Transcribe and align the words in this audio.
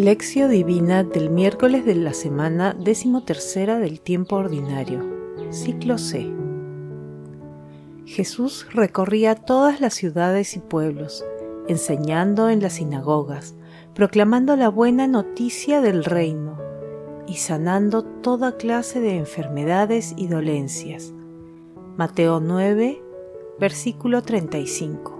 Lección 0.00 0.50
Divina 0.50 1.04
del 1.04 1.28
miércoles 1.28 1.84
de 1.84 1.94
la 1.94 2.14
semana 2.14 2.72
decimotercera 2.72 3.78
del 3.78 4.00
tiempo 4.00 4.36
ordinario, 4.36 5.04
ciclo 5.50 5.98
C. 5.98 6.26
Jesús 8.06 8.66
recorría 8.72 9.34
todas 9.34 9.82
las 9.82 9.92
ciudades 9.92 10.56
y 10.56 10.60
pueblos, 10.60 11.22
enseñando 11.68 12.48
en 12.48 12.62
las 12.62 12.76
sinagogas, 12.76 13.54
proclamando 13.94 14.56
la 14.56 14.70
buena 14.70 15.06
noticia 15.06 15.82
del 15.82 16.02
reino 16.02 16.58
y 17.28 17.34
sanando 17.34 18.02
toda 18.02 18.56
clase 18.56 19.00
de 19.00 19.18
enfermedades 19.18 20.14
y 20.16 20.28
dolencias. 20.28 21.12
Mateo 21.98 22.40
9, 22.40 23.02
versículo 23.58 24.22
35. 24.22 25.19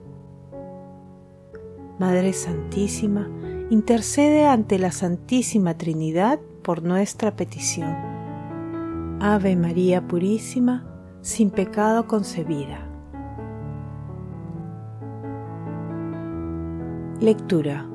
Madre 2.01 2.33
Santísima, 2.33 3.29
intercede 3.69 4.47
ante 4.47 4.79
la 4.79 4.91
Santísima 4.91 5.77
Trinidad 5.77 6.39
por 6.63 6.81
nuestra 6.81 7.35
petición. 7.35 7.95
Ave 9.19 9.55
María 9.55 10.07
Purísima, 10.07 10.83
sin 11.21 11.51
pecado 11.51 12.07
concebida. 12.07 12.89
Lectura. 17.19 17.85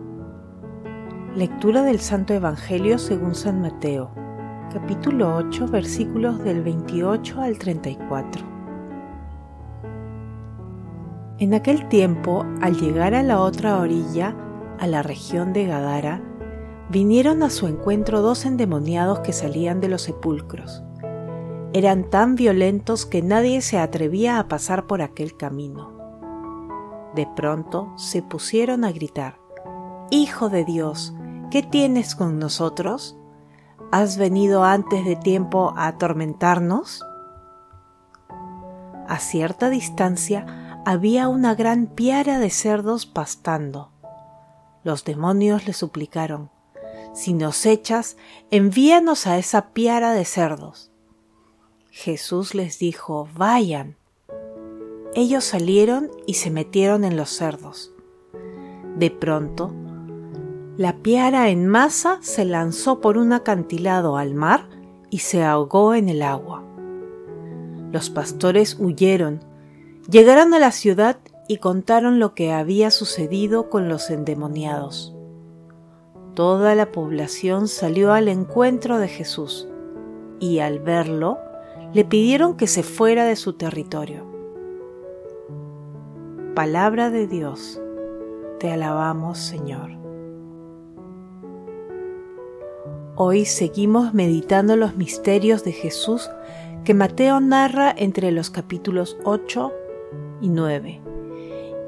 Lectura 1.34 1.82
del 1.82 1.98
Santo 1.98 2.32
Evangelio 2.32 3.00
según 3.00 3.34
San 3.34 3.60
Mateo, 3.60 4.12
capítulo 4.72 5.34
8, 5.34 5.66
versículos 5.66 6.44
del 6.44 6.62
28 6.62 7.40
al 7.40 7.58
34. 7.58 8.55
En 11.38 11.52
aquel 11.52 11.86
tiempo, 11.88 12.46
al 12.62 12.80
llegar 12.80 13.14
a 13.14 13.22
la 13.22 13.40
otra 13.40 13.76
orilla, 13.78 14.34
a 14.78 14.86
la 14.86 15.02
región 15.02 15.52
de 15.52 15.66
Gadara, 15.66 16.22
vinieron 16.88 17.42
a 17.42 17.50
su 17.50 17.66
encuentro 17.66 18.22
dos 18.22 18.46
endemoniados 18.46 19.18
que 19.18 19.34
salían 19.34 19.82
de 19.82 19.88
los 19.88 20.00
sepulcros. 20.00 20.82
Eran 21.74 22.08
tan 22.08 22.36
violentos 22.36 23.04
que 23.04 23.20
nadie 23.20 23.60
se 23.60 23.78
atrevía 23.78 24.38
a 24.38 24.48
pasar 24.48 24.86
por 24.86 25.02
aquel 25.02 25.36
camino. 25.36 25.92
De 27.14 27.28
pronto 27.36 27.92
se 27.96 28.22
pusieron 28.22 28.82
a 28.84 28.92
gritar, 28.92 29.38
Hijo 30.10 30.48
de 30.48 30.64
Dios, 30.64 31.14
¿qué 31.50 31.62
tienes 31.62 32.14
con 32.14 32.38
nosotros? 32.38 33.18
¿Has 33.92 34.16
venido 34.16 34.64
antes 34.64 35.04
de 35.04 35.16
tiempo 35.16 35.74
a 35.76 35.88
atormentarnos? 35.88 37.04
A 39.06 39.18
cierta 39.18 39.68
distancia 39.68 40.65
había 40.86 41.26
una 41.26 41.56
gran 41.56 41.88
piara 41.88 42.38
de 42.38 42.48
cerdos 42.48 43.06
pastando. 43.06 43.90
Los 44.84 45.04
demonios 45.04 45.66
le 45.66 45.72
suplicaron, 45.72 46.48
si 47.12 47.32
nos 47.32 47.66
echas, 47.66 48.16
envíanos 48.52 49.26
a 49.26 49.36
esa 49.36 49.70
piara 49.70 50.12
de 50.12 50.24
cerdos. 50.24 50.92
Jesús 51.90 52.54
les 52.54 52.78
dijo, 52.78 53.28
vayan. 53.34 53.96
Ellos 55.16 55.42
salieron 55.42 56.08
y 56.24 56.34
se 56.34 56.52
metieron 56.52 57.02
en 57.02 57.16
los 57.16 57.30
cerdos. 57.30 57.92
De 58.94 59.10
pronto, 59.10 59.74
la 60.76 61.02
piara 61.02 61.48
en 61.48 61.66
masa 61.66 62.20
se 62.22 62.44
lanzó 62.44 63.00
por 63.00 63.18
un 63.18 63.32
acantilado 63.32 64.16
al 64.16 64.34
mar 64.34 64.68
y 65.10 65.18
se 65.18 65.42
ahogó 65.42 65.96
en 65.96 66.08
el 66.08 66.22
agua. 66.22 66.62
Los 67.90 68.08
pastores 68.08 68.76
huyeron 68.78 69.55
Llegaron 70.08 70.54
a 70.54 70.60
la 70.60 70.70
ciudad 70.70 71.18
y 71.48 71.56
contaron 71.56 72.20
lo 72.20 72.32
que 72.32 72.52
había 72.52 72.92
sucedido 72.92 73.68
con 73.68 73.88
los 73.88 74.08
endemoniados. 74.08 75.16
Toda 76.34 76.76
la 76.76 76.92
población 76.92 77.66
salió 77.66 78.12
al 78.12 78.28
encuentro 78.28 78.98
de 78.98 79.08
Jesús 79.08 79.66
y 80.38 80.60
al 80.60 80.78
verlo 80.78 81.38
le 81.92 82.04
pidieron 82.04 82.56
que 82.56 82.68
se 82.68 82.84
fuera 82.84 83.24
de 83.24 83.34
su 83.34 83.54
territorio. 83.54 84.24
Palabra 86.54 87.10
de 87.10 87.26
Dios, 87.26 87.80
te 88.60 88.70
alabamos 88.70 89.38
Señor. 89.38 89.90
Hoy 93.16 93.44
seguimos 93.44 94.14
meditando 94.14 94.76
los 94.76 94.94
misterios 94.96 95.64
de 95.64 95.72
Jesús 95.72 96.30
que 96.84 96.94
Mateo 96.94 97.40
narra 97.40 97.92
entre 97.96 98.30
los 98.30 98.50
capítulos 98.50 99.16
8 99.24 99.72
y 100.40 100.48
9 100.48 101.00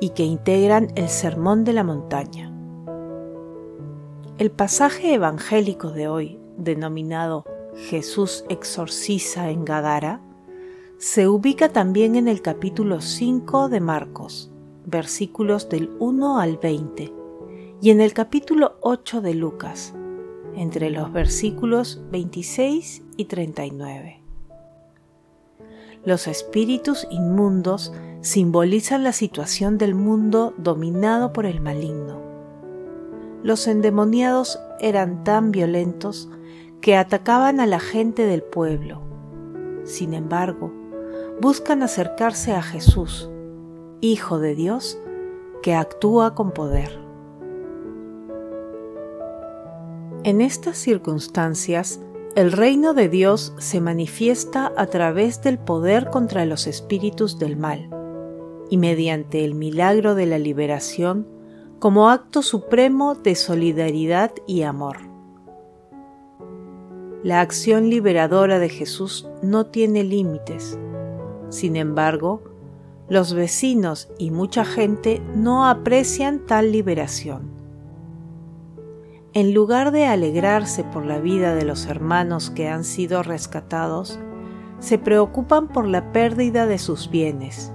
y 0.00 0.10
que 0.10 0.24
integran 0.24 0.88
el 0.94 1.08
Sermón 1.08 1.64
de 1.64 1.72
la 1.72 1.84
Montaña. 1.84 2.52
El 4.38 4.50
pasaje 4.50 5.14
evangélico 5.14 5.90
de 5.90 6.08
hoy, 6.08 6.38
denominado 6.56 7.44
Jesús 7.74 8.44
exorciza 8.48 9.50
en 9.50 9.64
Gadara, 9.64 10.22
se 10.98 11.28
ubica 11.28 11.68
también 11.70 12.16
en 12.16 12.28
el 12.28 12.42
capítulo 12.42 13.00
5 13.00 13.68
de 13.68 13.80
Marcos, 13.80 14.50
versículos 14.86 15.68
del 15.68 15.90
1 15.98 16.40
al 16.40 16.56
20, 16.56 17.12
y 17.80 17.90
en 17.90 18.00
el 18.00 18.12
capítulo 18.12 18.76
8 18.80 19.20
de 19.20 19.34
Lucas, 19.34 19.94
entre 20.54 20.90
los 20.90 21.12
versículos 21.12 22.00
26 22.10 23.02
y 23.16 23.24
39. 23.26 24.22
Los 26.04 26.26
espíritus 26.26 27.06
inmundos 27.10 27.92
simbolizan 28.20 29.04
la 29.04 29.12
situación 29.12 29.78
del 29.78 29.94
mundo 29.94 30.54
dominado 30.56 31.32
por 31.32 31.46
el 31.46 31.60
maligno. 31.60 32.20
Los 33.42 33.68
endemoniados 33.68 34.58
eran 34.80 35.22
tan 35.22 35.52
violentos 35.52 36.28
que 36.80 36.96
atacaban 36.96 37.60
a 37.60 37.66
la 37.66 37.78
gente 37.78 38.26
del 38.26 38.42
pueblo. 38.42 39.00
Sin 39.84 40.14
embargo, 40.14 40.72
buscan 41.40 41.82
acercarse 41.82 42.52
a 42.52 42.62
Jesús, 42.62 43.30
Hijo 44.00 44.38
de 44.38 44.54
Dios, 44.54 44.98
que 45.62 45.74
actúa 45.74 46.34
con 46.34 46.52
poder. 46.52 47.00
En 50.24 50.40
estas 50.40 50.76
circunstancias, 50.76 52.00
el 52.36 52.52
reino 52.52 52.94
de 52.94 53.08
Dios 53.08 53.54
se 53.58 53.80
manifiesta 53.80 54.72
a 54.76 54.86
través 54.86 55.42
del 55.42 55.58
poder 55.58 56.10
contra 56.10 56.44
los 56.44 56.66
espíritus 56.68 57.38
del 57.38 57.56
mal 57.56 57.88
y 58.70 58.76
mediante 58.76 59.44
el 59.44 59.54
milagro 59.54 60.14
de 60.14 60.26
la 60.26 60.38
liberación 60.38 61.26
como 61.78 62.10
acto 62.10 62.42
supremo 62.42 63.14
de 63.14 63.34
solidaridad 63.34 64.32
y 64.46 64.62
amor. 64.62 64.98
La 67.22 67.40
acción 67.40 67.88
liberadora 67.88 68.58
de 68.58 68.68
Jesús 68.68 69.28
no 69.42 69.66
tiene 69.66 70.04
límites. 70.04 70.78
Sin 71.50 71.76
embargo, 71.76 72.42
los 73.08 73.32
vecinos 73.32 74.08
y 74.18 74.30
mucha 74.30 74.64
gente 74.64 75.22
no 75.34 75.66
aprecian 75.66 76.46
tal 76.46 76.72
liberación. 76.72 77.50
En 79.34 79.54
lugar 79.54 79.92
de 79.92 80.06
alegrarse 80.06 80.84
por 80.84 81.06
la 81.06 81.18
vida 81.18 81.54
de 81.54 81.64
los 81.64 81.86
hermanos 81.86 82.50
que 82.50 82.68
han 82.68 82.84
sido 82.84 83.22
rescatados, 83.22 84.18
se 84.80 84.98
preocupan 84.98 85.68
por 85.68 85.86
la 85.86 86.12
pérdida 86.12 86.66
de 86.66 86.78
sus 86.78 87.10
bienes 87.10 87.72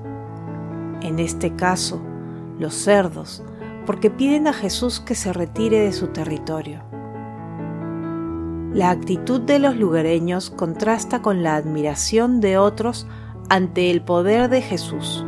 en 1.03 1.19
este 1.19 1.55
caso 1.55 2.01
los 2.59 2.73
cerdos, 2.73 3.43
porque 3.85 4.09
piden 4.09 4.47
a 4.47 4.53
Jesús 4.53 4.99
que 4.99 5.15
se 5.15 5.33
retire 5.33 5.79
de 5.79 5.91
su 5.91 6.07
territorio. 6.07 6.83
La 8.73 8.89
actitud 8.89 9.41
de 9.41 9.59
los 9.59 9.75
lugareños 9.75 10.49
contrasta 10.49 11.21
con 11.21 11.43
la 11.43 11.55
admiración 11.55 12.41
de 12.41 12.57
otros 12.57 13.05
ante 13.49 13.91
el 13.91 14.01
poder 14.01 14.49
de 14.49 14.61
Jesús. 14.61 15.25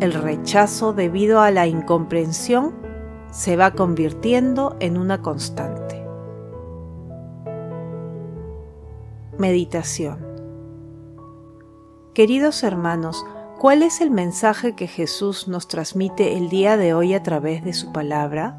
El 0.00 0.14
rechazo 0.14 0.94
debido 0.94 1.40
a 1.40 1.50
la 1.50 1.66
incomprensión 1.66 2.72
se 3.30 3.56
va 3.56 3.72
convirtiendo 3.72 4.76
en 4.80 4.96
una 4.96 5.20
constante. 5.20 6.02
Meditación 9.38 10.30
Queridos 12.14 12.64
hermanos, 12.64 13.24
¿Cuál 13.60 13.82
es 13.82 14.00
el 14.00 14.10
mensaje 14.10 14.74
que 14.74 14.86
Jesús 14.86 15.46
nos 15.46 15.68
transmite 15.68 16.38
el 16.38 16.48
día 16.48 16.78
de 16.78 16.94
hoy 16.94 17.12
a 17.12 17.22
través 17.22 17.62
de 17.62 17.74
su 17.74 17.92
palabra? 17.92 18.58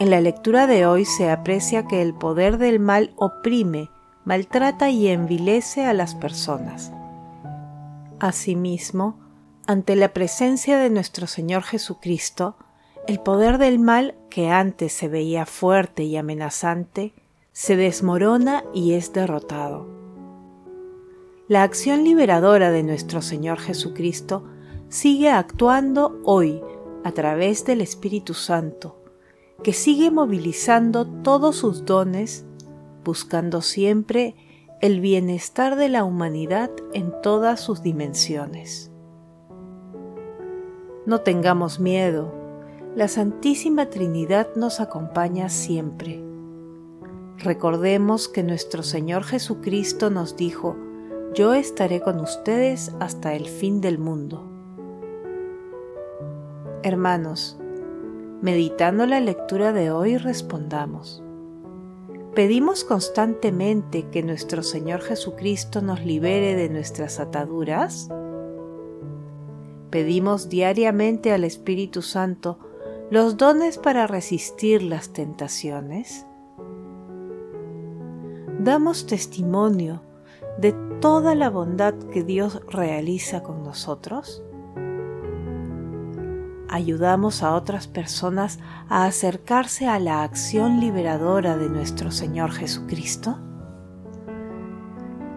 En 0.00 0.10
la 0.10 0.20
lectura 0.20 0.66
de 0.66 0.86
hoy 0.86 1.04
se 1.04 1.30
aprecia 1.30 1.86
que 1.86 2.02
el 2.02 2.14
poder 2.14 2.58
del 2.58 2.80
mal 2.80 3.12
oprime, 3.14 3.90
maltrata 4.24 4.90
y 4.90 5.06
envilece 5.06 5.84
a 5.84 5.92
las 5.92 6.16
personas. 6.16 6.90
Asimismo, 8.18 9.20
ante 9.68 9.94
la 9.94 10.12
presencia 10.12 10.76
de 10.76 10.90
nuestro 10.90 11.28
Señor 11.28 11.62
Jesucristo, 11.62 12.56
el 13.06 13.20
poder 13.20 13.58
del 13.58 13.78
mal, 13.78 14.16
que 14.30 14.50
antes 14.50 14.92
se 14.92 15.06
veía 15.06 15.46
fuerte 15.46 16.02
y 16.02 16.16
amenazante, 16.16 17.14
se 17.52 17.76
desmorona 17.76 18.64
y 18.74 18.94
es 18.94 19.12
derrotado. 19.12 19.97
La 21.48 21.62
acción 21.62 22.04
liberadora 22.04 22.70
de 22.70 22.82
nuestro 22.82 23.22
Señor 23.22 23.58
Jesucristo 23.58 24.44
sigue 24.90 25.30
actuando 25.30 26.20
hoy 26.22 26.60
a 27.04 27.12
través 27.12 27.64
del 27.64 27.80
Espíritu 27.80 28.34
Santo, 28.34 29.02
que 29.62 29.72
sigue 29.72 30.10
movilizando 30.10 31.06
todos 31.06 31.56
sus 31.56 31.86
dones, 31.86 32.44
buscando 33.02 33.62
siempre 33.62 34.36
el 34.82 35.00
bienestar 35.00 35.76
de 35.76 35.88
la 35.88 36.04
humanidad 36.04 36.70
en 36.92 37.14
todas 37.22 37.60
sus 37.60 37.82
dimensiones. 37.82 38.92
No 41.06 41.22
tengamos 41.22 41.80
miedo, 41.80 42.30
la 42.94 43.08
Santísima 43.08 43.88
Trinidad 43.88 44.48
nos 44.54 44.80
acompaña 44.80 45.48
siempre. 45.48 46.22
Recordemos 47.38 48.28
que 48.28 48.42
nuestro 48.42 48.82
Señor 48.82 49.24
Jesucristo 49.24 50.10
nos 50.10 50.36
dijo, 50.36 50.76
yo 51.34 51.54
estaré 51.54 52.00
con 52.00 52.20
ustedes 52.20 52.94
hasta 53.00 53.34
el 53.34 53.46
fin 53.46 53.80
del 53.80 53.98
mundo. 53.98 54.44
Hermanos, 56.82 57.58
meditando 58.40 59.06
la 59.06 59.20
lectura 59.20 59.72
de 59.72 59.90
hoy 59.90 60.16
respondamos. 60.16 61.22
¿Pedimos 62.34 62.84
constantemente 62.84 64.08
que 64.10 64.22
nuestro 64.22 64.62
Señor 64.62 65.00
Jesucristo 65.00 65.82
nos 65.82 66.04
libere 66.04 66.54
de 66.54 66.68
nuestras 66.68 67.20
ataduras? 67.20 68.08
Pedimos 69.90 70.48
diariamente 70.48 71.32
al 71.32 71.44
Espíritu 71.44 72.02
Santo 72.02 72.58
los 73.10 73.36
dones 73.36 73.78
para 73.78 74.06
resistir 74.06 74.82
las 74.82 75.12
tentaciones. 75.12 76.26
Damos 78.60 79.06
testimonio 79.06 80.02
de 80.58 80.72
toda 81.00 81.34
la 81.34 81.50
bondad 81.50 81.94
que 82.12 82.24
Dios 82.24 82.60
realiza 82.68 83.42
con 83.42 83.62
nosotros. 83.62 84.42
Ayudamos 86.68 87.42
a 87.42 87.54
otras 87.54 87.86
personas 87.86 88.58
a 88.88 89.06
acercarse 89.06 89.86
a 89.86 89.98
la 89.98 90.22
acción 90.22 90.80
liberadora 90.80 91.56
de 91.56 91.68
nuestro 91.68 92.10
Señor 92.10 92.50
Jesucristo. 92.50 93.38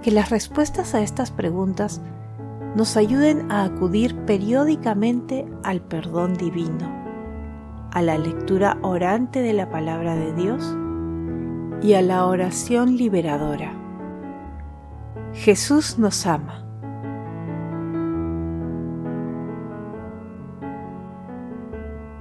Que 0.01 0.11
las 0.11 0.31
respuestas 0.31 0.95
a 0.95 1.01
estas 1.01 1.31
preguntas 1.31 2.01
nos 2.75 2.97
ayuden 2.97 3.51
a 3.51 3.63
acudir 3.63 4.15
periódicamente 4.25 5.45
al 5.63 5.81
perdón 5.81 6.33
divino, 6.33 6.91
a 7.91 8.01
la 8.01 8.17
lectura 8.17 8.77
orante 8.81 9.41
de 9.41 9.53
la 9.53 9.69
palabra 9.69 10.15
de 10.15 10.33
Dios 10.33 10.75
y 11.83 11.93
a 11.93 12.01
la 12.01 12.25
oración 12.25 12.97
liberadora. 12.97 13.80
Jesús 15.33 15.97
nos 15.97 16.27
ama. 16.27 16.65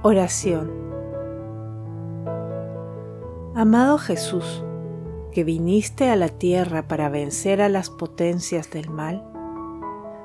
Oración 0.03 0.81
Amado 3.53 3.97
Jesús, 3.97 4.63
que 5.33 5.43
viniste 5.43 6.09
a 6.09 6.15
la 6.15 6.29
tierra 6.29 6.87
para 6.87 7.09
vencer 7.09 7.61
a 7.61 7.67
las 7.67 7.89
potencias 7.89 8.71
del 8.71 8.89
mal, 8.89 9.23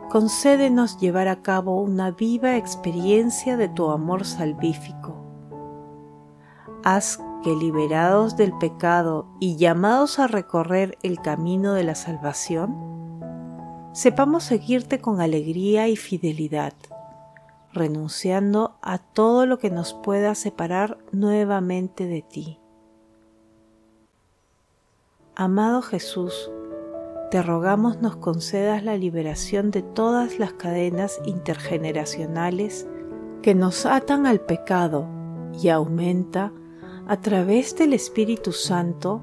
concédenos 0.08 0.96
llevar 0.98 1.26
a 1.26 1.42
cabo 1.42 1.82
una 1.82 2.12
viva 2.12 2.56
experiencia 2.56 3.56
de 3.56 3.68
tu 3.68 3.90
amor 3.90 4.24
salvífico. 4.24 5.16
Haz 6.84 7.18
que 7.46 7.54
liberados 7.54 8.36
del 8.36 8.52
pecado 8.58 9.28
y 9.38 9.54
llamados 9.54 10.18
a 10.18 10.26
recorrer 10.26 10.98
el 11.04 11.20
camino 11.20 11.74
de 11.74 11.84
la 11.84 11.94
salvación, 11.94 12.74
sepamos 13.92 14.42
seguirte 14.42 14.98
con 14.98 15.20
alegría 15.20 15.86
y 15.86 15.94
fidelidad, 15.94 16.72
renunciando 17.72 18.74
a 18.82 18.98
todo 18.98 19.46
lo 19.46 19.60
que 19.60 19.70
nos 19.70 19.94
pueda 19.94 20.34
separar 20.34 20.98
nuevamente 21.12 22.06
de 22.06 22.22
ti. 22.22 22.58
Amado 25.36 25.82
Jesús, 25.82 26.50
te 27.30 27.44
rogamos 27.44 28.02
nos 28.02 28.16
concedas 28.16 28.82
la 28.82 28.96
liberación 28.96 29.70
de 29.70 29.82
todas 29.82 30.40
las 30.40 30.54
cadenas 30.54 31.20
intergeneracionales 31.24 32.88
que 33.40 33.54
nos 33.54 33.86
atan 33.86 34.26
al 34.26 34.40
pecado 34.40 35.06
y 35.62 35.68
aumenta 35.68 36.52
a 37.08 37.20
través 37.20 37.76
del 37.76 37.92
Espíritu 37.92 38.50
Santo 38.52 39.20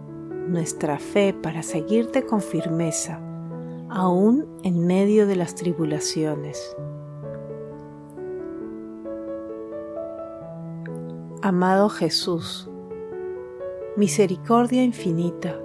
nuestra 0.47 0.99
fe 0.99 1.33
para 1.33 1.63
seguirte 1.63 2.25
con 2.25 2.41
firmeza, 2.41 3.19
aún 3.89 4.47
en 4.63 4.85
medio 4.85 5.27
de 5.27 5.35
las 5.35 5.55
tribulaciones. 5.55 6.75
Amado 11.41 11.89
Jesús, 11.89 12.69
misericordia 13.97 14.83
infinita, 14.83 15.59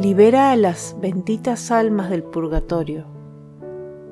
Libera 0.00 0.52
a 0.52 0.56
las 0.56 0.96
benditas 1.00 1.70
almas 1.70 2.08
del 2.08 2.22
purgatorio, 2.22 3.04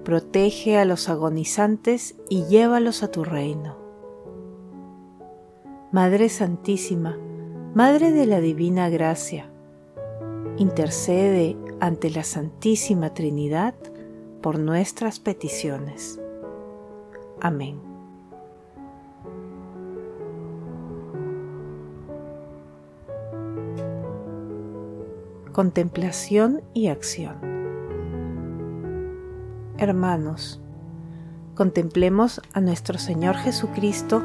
protege 0.05 0.77
a 0.77 0.85
los 0.85 1.09
agonizantes 1.09 2.17
y 2.29 2.45
llévalos 2.45 3.03
a 3.03 3.11
tu 3.11 3.25
reino. 3.25 3.80
Madre 5.93 6.29
Santísima, 6.29 7.19
Madre 7.75 8.13
de 8.13 8.25
la 8.27 8.41
Divina 8.41 8.89
Gracia, 8.89 9.51
intercede 10.57 11.57
ante 11.81 12.11
la 12.11 12.23
Santísima 12.23 13.13
Trinidad 13.13 13.75
por 14.41 14.61
nuestras 14.61 15.19
peticiones. 15.19 16.21
Amén. 17.41 17.91
contemplación 25.53 26.63
y 26.73 26.87
acción. 26.87 27.35
Hermanos, 29.77 30.61
contemplemos 31.55 32.41
a 32.55 32.61
nuestro 32.61 32.99
Señor 32.99 33.37
Jesucristo 33.37 34.23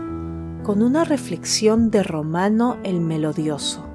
con 0.65 0.81
una 0.81 1.03
reflexión 1.03 1.91
de 1.91 2.03
Romano 2.03 2.77
el 2.84 3.00
Melodioso. 3.00 3.86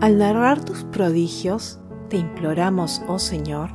Al 0.00 0.18
narrar 0.18 0.64
tus 0.64 0.82
prodigios, 0.84 1.80
te 2.08 2.16
imploramos, 2.16 3.00
oh 3.06 3.20
Señor, 3.20 3.70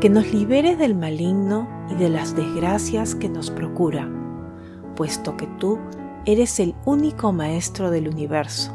que 0.00 0.08
nos 0.08 0.32
liberes 0.32 0.78
del 0.78 0.94
maligno 0.94 1.68
y 1.90 1.96
de 1.96 2.08
las 2.08 2.36
desgracias 2.36 3.16
que 3.16 3.28
nos 3.28 3.50
procura, 3.50 4.08
puesto 4.94 5.36
que 5.36 5.48
tú 5.58 5.80
eres 6.24 6.60
el 6.60 6.74
único 6.84 7.32
Maestro 7.32 7.90
del 7.90 8.08
universo 8.08 8.72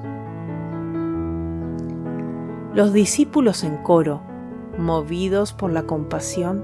los 2.78 2.94
discípulos 2.94 3.64
en 3.64 3.78
coro, 3.78 4.22
movidos 4.78 5.52
por 5.52 5.72
la 5.72 5.88
compasión, 5.88 6.64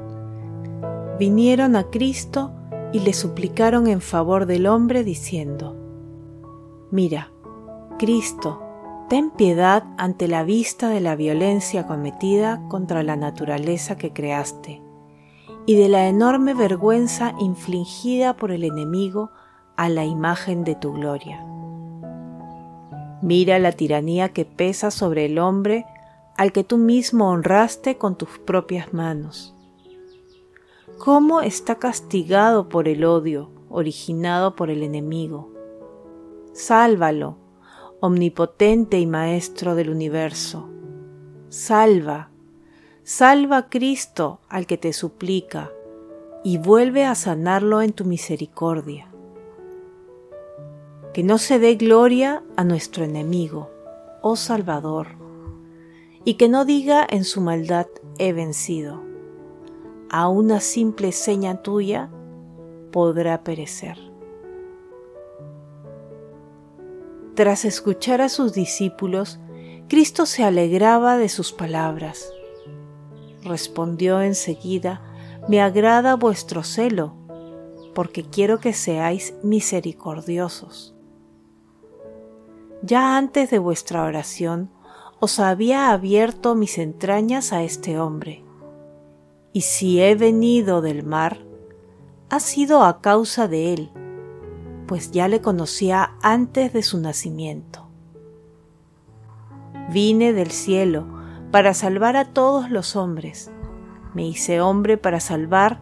vinieron 1.18 1.76
a 1.76 1.86
Cristo 1.86 2.54
y 2.94 3.00
le 3.00 3.12
suplicaron 3.12 3.88
en 3.88 4.00
favor 4.00 4.46
del 4.46 4.68
hombre 4.68 5.04
diciendo, 5.04 5.76
Mira, 6.92 7.32
Cristo, 7.98 8.62
ten 9.10 9.32
piedad 9.32 9.84
ante 9.98 10.28
la 10.28 10.44
vista 10.44 10.90
de 10.90 11.02
la 11.02 11.16
violencia 11.16 11.88
cometida 11.88 12.62
contra 12.70 13.04
la 13.04 13.16
naturaleza 13.16 13.98
que 13.98 14.14
creaste 14.14 14.82
y 15.66 15.76
de 15.76 15.90
la 15.90 16.08
enorme 16.08 16.54
vergüenza 16.54 17.34
infligida 17.40 18.36
por 18.36 18.52
el 18.52 18.64
enemigo 18.64 19.32
a 19.76 19.90
la 19.90 20.06
imagen 20.06 20.64
de 20.64 20.76
tu 20.76 20.94
gloria. 20.94 21.44
Mira 23.22 23.58
la 23.58 23.72
tiranía 23.72 24.30
que 24.30 24.46
pesa 24.46 24.92
sobre 24.92 25.26
el 25.26 25.40
hombre 25.40 25.86
al 26.38 26.52
que 26.52 26.64
tú 26.64 26.78
mismo 26.78 27.30
honraste 27.30 27.98
con 27.98 28.18
tus 28.18 28.38
propias 28.40 28.94
manos. 28.94 29.56
¿Cómo 30.98 31.42
está 31.42 31.80
castigado 31.80 32.70
por 32.70 32.88
el 32.88 33.04
odio 33.04 33.50
originado 33.70 34.56
por 34.56 34.70
el 34.70 34.84
enemigo? 34.84 35.52
Sálvalo, 36.54 37.38
omnipotente 38.00 39.00
y 39.00 39.06
maestro 39.06 39.76
del 39.76 39.90
universo. 39.90 40.70
Salva, 41.50 42.30
salva 43.04 43.58
a 43.58 43.70
Cristo 43.70 44.40
al 44.48 44.66
que 44.66 44.78
te 44.78 44.94
suplica 44.94 45.72
y 46.44 46.58
vuelve 46.58 47.06
a 47.06 47.16
sanarlo 47.16 47.82
en 47.82 47.92
tu 47.92 48.06
misericordia. 48.06 49.10
Que 51.14 51.24
no 51.24 51.38
se 51.38 51.60
dé 51.60 51.76
gloria 51.76 52.44
a 52.56 52.64
nuestro 52.64 53.04
enemigo, 53.04 53.70
oh 54.22 54.36
Salvador, 54.36 55.08
y 56.24 56.36
que 56.36 56.48
no 56.48 56.64
diga 56.66 57.06
en 57.10 57.26
su 57.26 57.42
maldad 57.42 57.88
he 58.20 58.32
vencido. 58.32 59.13
A 60.16 60.28
una 60.28 60.60
simple 60.60 61.12
seña 61.12 61.64
tuya 61.64 62.08
podrá 62.92 63.44
perecer. 63.44 63.98
Tras 67.34 67.66
escuchar 67.66 68.22
a 68.22 68.30
sus 68.30 68.54
discípulos, 68.54 69.40
Cristo 69.90 70.28
se 70.28 70.44
alegraba 70.44 71.18
de 71.18 71.30
sus 71.30 71.52
palabras. 71.52 72.32
Respondió 73.44 74.22
enseguida, 74.22 75.02
Me 75.48 75.62
agrada 75.64 76.16
vuestro 76.16 76.62
celo, 76.62 77.16
porque 77.96 78.24
quiero 78.24 78.60
que 78.60 78.74
seáis 78.74 79.34
misericordiosos. 79.42 80.94
Ya 82.84 83.18
antes 83.18 83.50
de 83.50 83.58
vuestra 83.58 84.04
oración 84.04 84.70
os 85.20 85.40
había 85.40 85.90
abierto 85.90 86.54
mis 86.54 86.78
entrañas 86.78 87.52
a 87.52 87.64
este 87.64 87.98
hombre, 87.98 88.43
y 89.54 89.62
si 89.62 90.02
he 90.02 90.16
venido 90.16 90.82
del 90.82 91.04
mar, 91.04 91.38
ha 92.30 92.40
sido 92.40 92.84
a 92.84 93.00
causa 93.02 93.48
de 93.48 93.74
él 93.74 93.92
pues 94.88 95.12
ya 95.12 95.28
le 95.28 95.42
conocía 95.42 96.12
antes 96.22 96.74
de 96.74 96.84
su 96.84 97.00
nacimiento. 97.00 97.88
Vine 99.92 100.34
del 100.34 100.52
cielo 100.52 101.06
para 101.52 101.74
salvar 101.74 102.16
a 102.16 102.26
todos 102.26 102.70
los 102.70 102.96
hombres. 102.96 103.52
Me 104.14 104.26
hice 104.28 104.62
hombre 104.62 104.98
para 104.98 105.20
salvar 105.20 105.80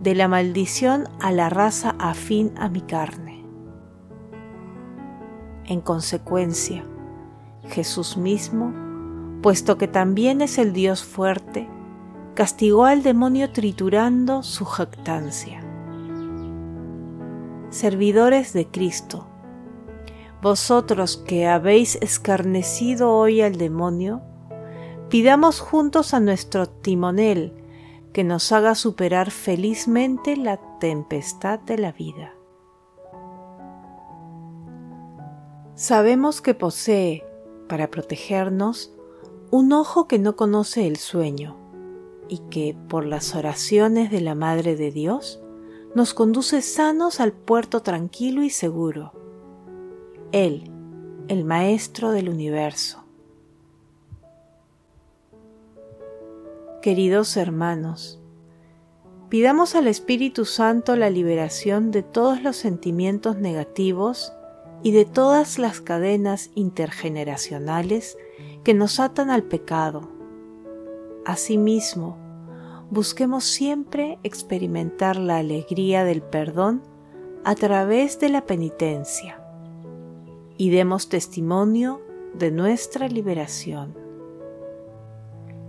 de 0.00 0.14
la 0.14 0.28
maldición 0.28 1.08
a 1.20 1.32
la 1.32 1.48
raza 1.48 1.94
afín 1.98 2.52
a 2.56 2.68
mi 2.68 2.80
carne. 2.80 3.44
En 5.64 5.80
consecuencia, 5.80 6.84
Jesús 7.68 8.16
mismo, 8.16 8.72
puesto 9.42 9.78
que 9.78 9.88
también 9.88 10.40
es 10.40 10.58
el 10.58 10.72
Dios 10.72 11.04
fuerte, 11.04 11.68
castigó 12.34 12.84
al 12.84 13.02
demonio 13.02 13.50
triturando 13.50 14.42
su 14.42 14.64
jactancia 14.64 15.62
servidores 17.72 18.52
de 18.52 18.68
Cristo. 18.68 19.26
Vosotros 20.42 21.16
que 21.16 21.46
habéis 21.46 21.96
escarnecido 21.96 23.10
hoy 23.10 23.40
al 23.40 23.56
demonio, 23.56 24.22
pidamos 25.08 25.60
juntos 25.60 26.14
a 26.14 26.20
nuestro 26.20 26.68
timonel 26.68 27.54
que 28.12 28.24
nos 28.24 28.52
haga 28.52 28.74
superar 28.74 29.30
felizmente 29.30 30.36
la 30.36 30.58
tempestad 30.78 31.60
de 31.60 31.78
la 31.78 31.92
vida. 31.92 32.34
Sabemos 35.74 36.42
que 36.42 36.54
posee, 36.54 37.24
para 37.68 37.90
protegernos, 37.90 38.92
un 39.50 39.72
ojo 39.72 40.06
que 40.06 40.18
no 40.18 40.36
conoce 40.36 40.86
el 40.86 40.96
sueño 40.96 41.61
y 42.32 42.38
que, 42.48 42.74
por 42.88 43.04
las 43.04 43.34
oraciones 43.34 44.10
de 44.10 44.22
la 44.22 44.34
Madre 44.34 44.74
de 44.74 44.90
Dios, 44.90 45.42
nos 45.94 46.14
conduce 46.14 46.62
sanos 46.62 47.20
al 47.20 47.34
puerto 47.34 47.82
tranquilo 47.82 48.42
y 48.42 48.48
seguro. 48.48 49.12
Él, 50.32 50.70
el 51.28 51.44
Maestro 51.44 52.10
del 52.10 52.30
universo. 52.30 53.04
Queridos 56.80 57.36
hermanos, 57.36 58.18
pidamos 59.28 59.74
al 59.74 59.86
Espíritu 59.86 60.46
Santo 60.46 60.96
la 60.96 61.10
liberación 61.10 61.90
de 61.90 62.02
todos 62.02 62.42
los 62.42 62.56
sentimientos 62.56 63.36
negativos 63.36 64.32
y 64.82 64.92
de 64.92 65.04
todas 65.04 65.58
las 65.58 65.82
cadenas 65.82 66.50
intergeneracionales 66.54 68.16
que 68.64 68.72
nos 68.72 69.00
atan 69.00 69.28
al 69.28 69.42
pecado. 69.42 70.08
Asimismo, 71.26 72.21
busquemos 72.92 73.44
siempre 73.44 74.18
experimentar 74.22 75.16
la 75.16 75.38
alegría 75.38 76.04
del 76.04 76.20
perdón 76.20 76.82
a 77.42 77.54
través 77.54 78.20
de 78.20 78.28
la 78.28 78.44
penitencia 78.44 79.42
y 80.58 80.68
demos 80.68 81.08
testimonio 81.08 82.02
de 82.34 82.50
nuestra 82.50 83.08
liberación. 83.08 83.94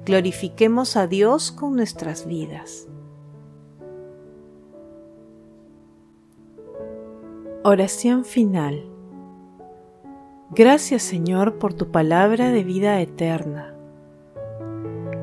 Glorifiquemos 0.06 0.98
a 0.98 1.08
Dios 1.08 1.54
con 1.54 1.78
nuestras 1.78 2.28
vidas. 2.28 2.90
Oración 7.64 8.26
final. 8.26 8.84
Gracias 10.50 11.04
Señor 11.04 11.58
por 11.58 11.74
tu 11.74 11.90
palabra 11.90 12.52
de 12.52 12.66
vida 12.66 13.00
eterna 13.00 13.73